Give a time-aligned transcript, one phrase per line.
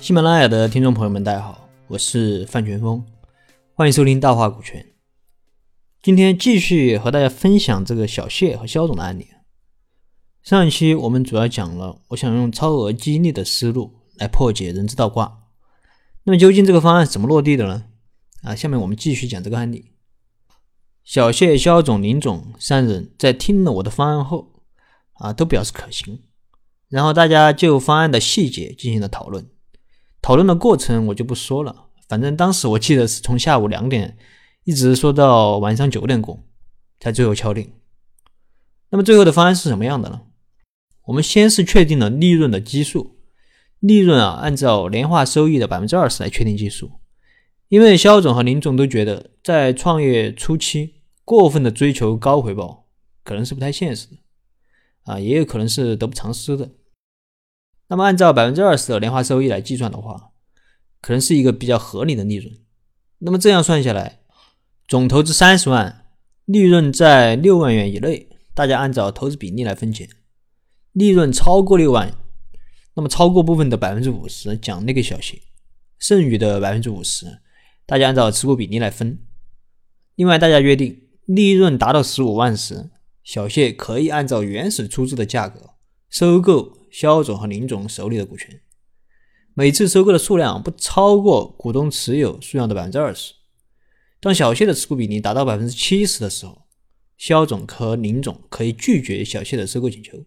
[0.00, 3.04] 喜马拉雅的听众朋友们，大家好，我是范全峰，
[3.74, 4.94] 欢迎收听大话股权。
[6.02, 9.28] 今天继续和大家分享这个小谢和肖总的案例。
[10.42, 15.38] 上一期我们主要讲了，我想用超额激励的思路来破解人资倒挂。
[16.24, 17.84] 那么究竟这个方案怎么落地的呢？
[18.42, 19.92] 啊，下面我们继续讲这个案例。
[21.04, 24.62] 小谢、肖总、林总三人在听了我的方案后，
[25.12, 26.22] 啊，都表示可行。
[26.88, 29.46] 然后大家就方案的细节进行了讨论。
[30.30, 34.16] 讨论的过程我就不说了，反正当时我记得是从下午两点
[34.62, 36.44] 一直说到晚上九点过，
[37.00, 37.72] 才最后敲定。
[38.90, 40.20] 那么最后的方案是什么样的呢？
[41.06, 43.16] 我们先是确定了利润的基数，
[43.80, 46.92] 利润啊按照年化收益的百分之二十来确定基数，
[47.66, 52.86] 因为肖总和林总都觉得在创业初期过分的追求高回报
[53.24, 54.16] 可能是不太现实的，
[55.06, 56.70] 啊也有可能是得不偿失的。
[57.90, 60.30] 那么按照百分之二十的年化收益来计算的话，
[61.00, 62.56] 可能是一个比较合理的利润。
[63.18, 64.20] 那么这样算下来，
[64.86, 66.06] 总投资三十万，
[66.44, 70.08] 利润在六万元以内，大家按照投资比例来分解。
[70.92, 72.14] 利润超过六万，
[72.94, 75.42] 那么超过部分的百分之五十奖励给小谢，
[75.98, 77.40] 剩余的百分之五十，
[77.86, 79.18] 大家按照持股比例来分。
[80.14, 82.90] 另外，大家约定，利润达到十五万时，
[83.24, 85.70] 小谢可以按照原始出资的价格
[86.10, 86.78] 收购。
[86.90, 88.62] 肖总和林总手里的股权，
[89.54, 93.32] 每次收购的数量不超过股东持有数量的百分之二十。
[94.18, 96.66] 当小谢的持股比例达到百分之七十的时候，
[97.16, 100.24] 肖总和林总可以拒绝小谢的收购请求。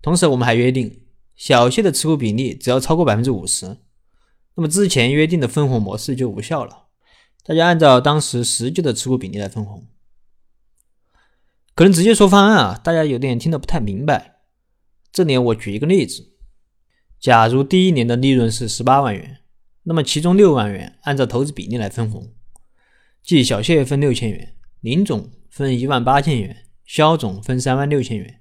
[0.00, 1.00] 同时，我们还约定，
[1.34, 3.78] 小谢的持股比例只要超过百分之五十，
[4.54, 6.86] 那么之前约定的分红模式就无效了。
[7.42, 9.84] 大家按照当时实际的持股比例来分红。
[11.74, 14.33] 可能直接说方案啊，大家有点听得不太明白。
[15.14, 16.32] 这里我举一个例子，
[17.20, 19.42] 假如第一年的利润是十八万元，
[19.84, 22.32] 那么其中六万元按照投资比例来分红，
[23.22, 28.40] 即小谢分六千元，林总分一万八千元，肖总分三万六千元，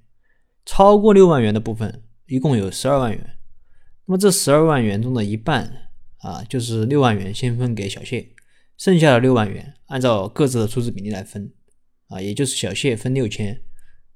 [0.66, 3.38] 超过六万元的部分一共有十二万元。
[4.08, 5.92] 那么这十二万元中的一半
[6.22, 8.30] 啊，就是六万元先分给小谢，
[8.80, 11.54] 剩下的六万元按照各自的出资比例来分
[12.08, 13.62] 啊，也就是小谢分六千，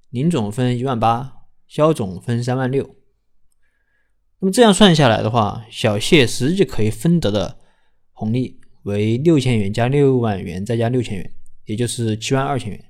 [0.10, 1.37] 林总分一万八。
[1.68, 2.96] 肖总分三万六，
[4.40, 7.60] 那么这样算下来的话，小谢实际可以分得的
[8.14, 11.34] 红利为六千元加六万元再加六千元，
[11.66, 12.86] 也就是七万二千元。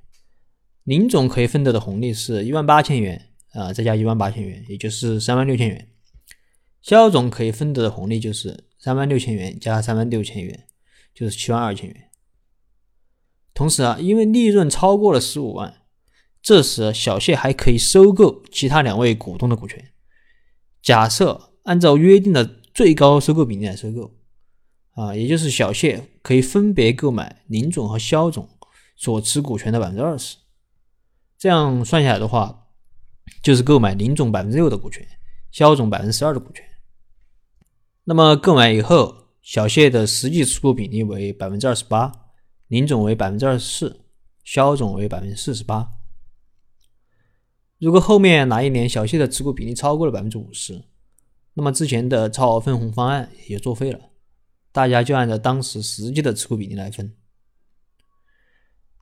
[0.83, 5.89] 林总可以分得的红利是一万八千元啊，再加一万八千元，也就是三万六千元。
[6.81, 10.65] 肖总可以分得的红利就是三万六千元加三万六千元，
[11.15, 12.09] 就是七万二千元。
[13.53, 15.73] 同时啊，因为利润超过了十五万。
[16.47, 19.91] 这时，小谢还可以收购其他两位股东的股权。
[20.81, 24.15] 假设按照约定的最高收购比例来收购，
[24.93, 28.47] 啊，也就是小谢可以分别购买林总和肖总
[28.95, 30.37] 所持股权的百分之二十。
[31.37, 32.67] 这样算下来的话，
[33.43, 35.05] 就是购买林总百分之六的股权，
[35.51, 36.63] 肖总百分之十二的股权。
[38.05, 42.09] 那么购买以后，小谢的实际持股比例为百分之二十八，
[42.69, 44.05] 林总为百分之二十四，
[44.45, 45.96] 肖总为百分之四十八。
[47.79, 50.83] 如果后面哪一年小谢的持股比例超过了百分之五十，
[51.53, 53.99] 那么之前的超额分红方案也作废了，
[54.71, 57.15] 大家就按照当时实际的持股比例来分。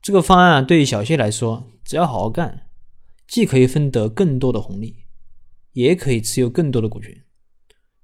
[0.02, 2.68] 这个方案对于小谢来说，只要好好干，
[3.26, 5.04] 既可以分得更多的红利，
[5.72, 7.24] 也可以持有更多的股权。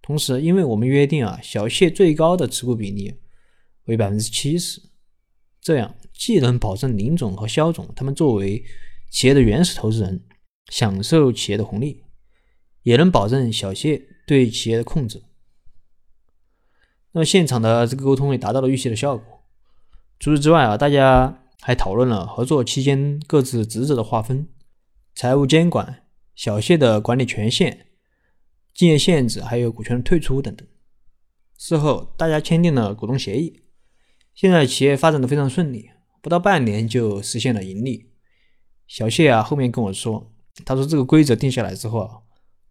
[0.01, 3.15] 同时，因为我们约定啊，小谢最高的持股比例
[3.85, 4.81] 为百分之七十，
[5.61, 8.65] 这样既能保证林总和肖总他们作为
[9.11, 10.25] 企业的原始投资人。
[10.69, 12.05] 享受企业的红利，
[12.83, 15.23] 也能保证小谢对企业的控制。
[17.13, 19.45] 那么现场的这个沟通也达到了预期的效果。
[20.19, 24.49] 除此之外啊，大家还讨论了合作期间各自职责的划分、
[25.15, 27.89] 财务监管、小谢的管理权限、
[28.73, 30.67] 竞业限制，还有股权的退出等等。
[31.59, 33.63] 事后大家签订了股东协议，
[34.35, 35.91] 现在企业发展的非常顺利，
[36.23, 38.13] 不到半年就实现了盈利。
[38.87, 40.32] 小谢啊，后面跟我说。
[40.67, 42.21] 他说：“这个规则定下来之后啊，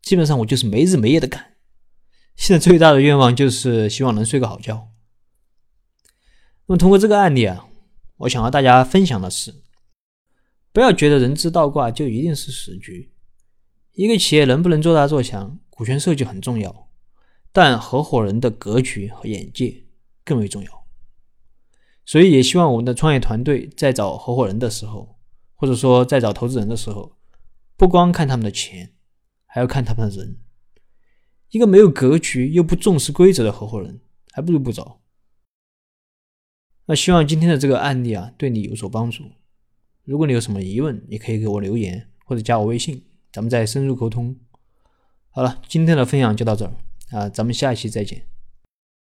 [0.03, 1.55] 基本上我就是没日没夜的干。
[2.35, 4.89] 现在最大的愿望就是希望能睡个好觉。
[6.67, 7.67] 那么通过这个案例啊，
[8.17, 9.63] 我想和大家分享的是，
[10.71, 13.11] 不要觉得人资倒挂就一定是死局。
[13.93, 16.87] 一个企业能不能做大做强，股权设计很重要，
[17.51, 19.85] 但合伙人的格局和眼界
[20.23, 20.85] 更为重要。
[22.05, 25.17] 所以也希望我们的创业团队在找合伙人的时候，
[25.55, 27.17] 或者说在找投资人的时候。”
[27.81, 28.93] 不光看他们的钱，
[29.47, 30.37] 还要看他们的人，
[31.49, 34.01] 一个没有格局又不重视规则的合伙人，
[34.31, 35.01] 还不如不找。
[36.85, 39.23] 那希望今天的这个案例啊，对你有所帮助。
[40.03, 44.39] 如果你有什么疑问，也可以给我留言或者加我微信，咱们再深入沟通。
[45.31, 46.75] 好了，今天的分享就到这儿
[47.09, 48.27] 啊，咱们下一期再见。